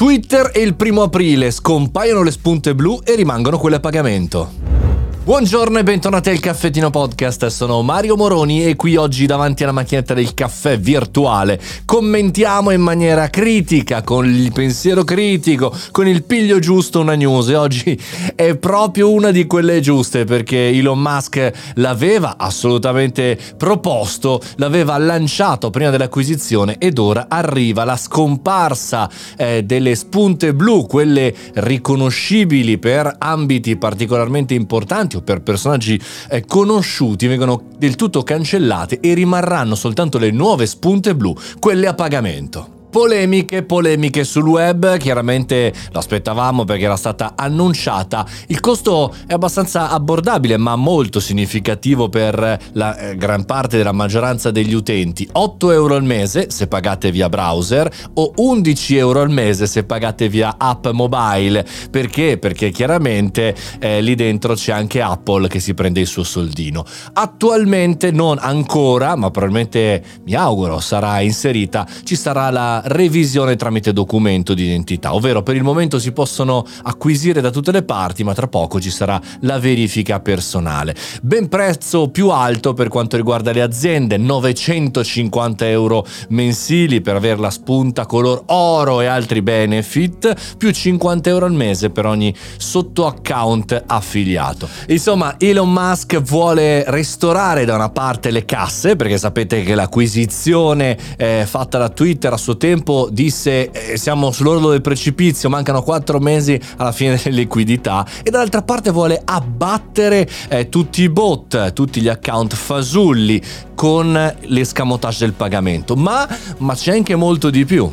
[0.00, 4.79] Twitter e il primo aprile scompaiono le spunte blu e rimangono quelle a pagamento.
[5.22, 10.14] Buongiorno e bentornati al Caffettino Podcast, sono Mario Moroni e qui oggi davanti alla macchinetta
[10.14, 17.00] del caffè virtuale commentiamo in maniera critica, con il pensiero critico, con il piglio giusto
[17.00, 17.48] una news.
[17.48, 18.00] E oggi
[18.34, 25.90] è proprio una di quelle giuste perché Elon Musk l'aveva assolutamente proposto, l'aveva lanciato prima
[25.90, 34.54] dell'acquisizione ed ora arriva la scomparsa eh, delle spunte blu, quelle riconoscibili per ambiti particolarmente
[34.54, 40.30] importanti importanti o per personaggi eh, conosciuti vengono del tutto cancellate e rimarranno soltanto le
[40.30, 42.79] nuove spunte blu, quelle a pagamento.
[42.90, 48.26] Polemiche, polemiche sul web, chiaramente lo aspettavamo perché era stata annunciata.
[48.48, 54.50] Il costo è abbastanza abbordabile ma molto significativo per la eh, gran parte della maggioranza
[54.50, 55.28] degli utenti.
[55.30, 60.28] 8 euro al mese se pagate via browser o 11 euro al mese se pagate
[60.28, 61.64] via app mobile.
[61.90, 62.38] Perché?
[62.38, 66.84] Perché chiaramente eh, lì dentro c'è anche Apple che si prende il suo soldino.
[67.12, 74.54] Attualmente non ancora, ma probabilmente mi auguro sarà inserita, ci sarà la revisione tramite documento
[74.54, 78.48] di identità, ovvero per il momento si possono acquisire da tutte le parti, ma tra
[78.48, 80.94] poco ci sarà la verifica personale.
[81.22, 87.50] Ben prezzo più alto per quanto riguarda le aziende, 950 euro mensili per avere la
[87.50, 93.82] spunta color oro e altri benefit, più 50 euro al mese per ogni sotto account
[93.86, 94.68] affiliato.
[94.88, 101.44] Insomma, Elon Musk vuole restaurare da una parte le casse, perché sapete che l'acquisizione eh,
[101.46, 106.20] fatta da Twitter a suo tempo tempo disse eh, siamo sull'orlo del precipizio, mancano quattro
[106.20, 112.00] mesi alla fine della liquidità e dall'altra parte vuole abbattere eh, tutti i bot, tutti
[112.00, 113.42] gli account fasulli
[113.74, 117.90] con l'escamotage del pagamento, ma, ma c'è anche molto di più.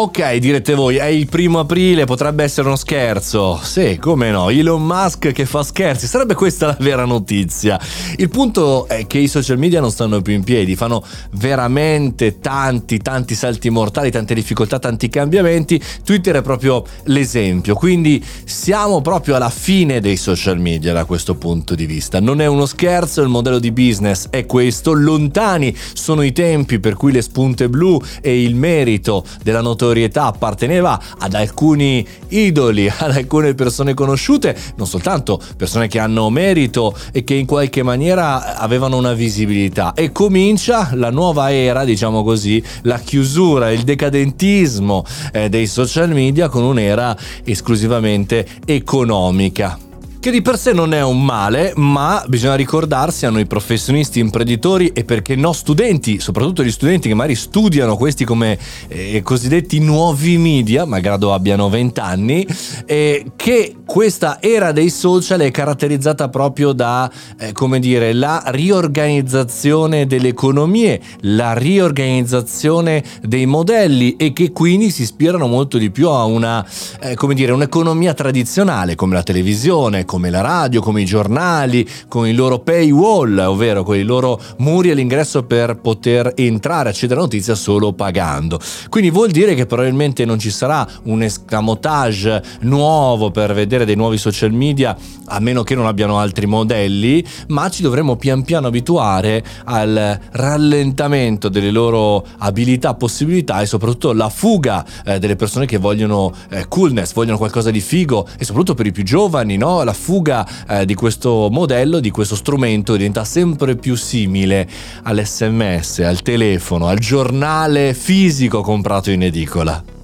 [0.00, 3.58] Ok, direte voi, è il primo aprile, potrebbe essere uno scherzo.
[3.60, 7.80] Sì, come no, Elon Musk che fa scherzi, sarebbe questa la vera notizia.
[8.16, 12.98] Il punto è che i social media non stanno più in piedi, fanno veramente tanti,
[12.98, 15.82] tanti salti mortali, tante difficoltà, tanti cambiamenti.
[16.04, 21.74] Twitter è proprio l'esempio, quindi siamo proprio alla fine dei social media da questo punto
[21.74, 22.20] di vista.
[22.20, 26.94] Non è uno scherzo, il modello di business è questo, lontani sono i tempi per
[26.94, 33.16] cui le spunte blu e il merito della notorietà notorietà apparteneva ad alcuni idoli, ad
[33.16, 38.96] alcune persone conosciute, non soltanto persone che hanno merito e che in qualche maniera avevano
[38.96, 39.94] una visibilità.
[39.94, 46.48] E comincia la nuova era, diciamo così, la chiusura, il decadentismo eh, dei social media
[46.48, 49.86] con un'era esclusivamente economica
[50.20, 54.88] che di per sé non è un male, ma bisogna ricordarsi a noi professionisti, imprenditori
[54.88, 58.58] e perché no studenti, soprattutto gli studenti che magari studiano questi come
[58.88, 62.46] eh, cosiddetti nuovi media, malgrado abbiano 20 anni,
[62.84, 70.06] eh, che questa era dei social è caratterizzata proprio da, eh, come dire, la riorganizzazione
[70.06, 76.24] delle economie, la riorganizzazione dei modelli e che quindi si ispirano molto di più a
[76.24, 76.66] una,
[77.00, 82.26] eh, come dire, un'economia tradizionale come la televisione, come la radio, come i giornali, con
[82.26, 87.54] i loro paywall, ovvero con i loro muri all'ingresso per poter entrare, accedere a notizia
[87.54, 88.58] solo pagando.
[88.88, 94.16] Quindi vuol dire che probabilmente non ci sarà un escamotage nuovo per vedere dei nuovi
[94.16, 94.96] social media,
[95.26, 101.50] a meno che non abbiano altri modelli, ma ci dovremo pian piano abituare al rallentamento
[101.50, 107.12] delle loro abilità, possibilità e soprattutto la fuga eh, delle persone che vogliono eh, coolness,
[107.12, 109.82] vogliono qualcosa di figo e soprattutto per i più giovani, no?
[109.82, 114.68] La fuga eh, di questo modello, di questo strumento diventa sempre più simile
[115.02, 119.97] all'SMS, al telefono, al giornale fisico comprato in edicola.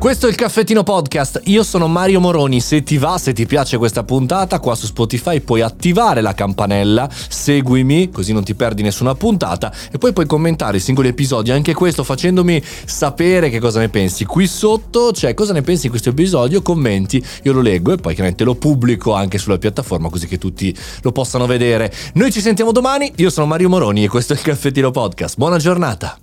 [0.00, 3.76] Questo è il caffettino podcast, io sono Mario Moroni, se ti va, se ti piace
[3.76, 9.14] questa puntata, qua su Spotify puoi attivare la campanella, seguimi così non ti perdi nessuna
[9.14, 9.70] puntata.
[9.92, 14.24] E poi puoi commentare i singoli episodi, anche questo facendomi sapere che cosa ne pensi.
[14.24, 18.14] Qui sotto c'è cosa ne pensi di questo episodio, commenti, io lo leggo e poi
[18.14, 21.92] chiaramente lo pubblico anche sulla piattaforma così che tutti lo possano vedere.
[22.14, 25.58] Noi ci sentiamo domani, io sono Mario Moroni e questo è il caffettino podcast, buona
[25.58, 26.18] giornata!